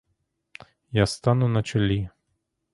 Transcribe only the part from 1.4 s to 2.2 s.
на чолі.